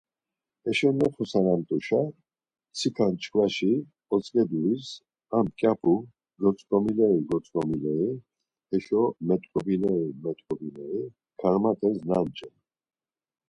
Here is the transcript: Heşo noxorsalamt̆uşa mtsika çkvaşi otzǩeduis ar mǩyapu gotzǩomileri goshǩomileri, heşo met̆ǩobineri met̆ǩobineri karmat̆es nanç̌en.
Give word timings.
Heşo 0.63 0.89
noxorsalamt̆uşa 0.99 2.01
mtsika 2.09 3.05
çkvaşi 3.21 3.73
otzǩeduis 4.13 4.85
ar 5.35 5.45
mǩyapu 5.49 5.93
gotzǩomileri 6.41 7.19
goshǩomileri, 7.29 8.11
heşo 8.69 9.03
met̆ǩobineri 9.27 10.05
met̆ǩobineri 10.23 11.01
karmat̆es 11.39 11.97
nanç̌en. 12.09 12.55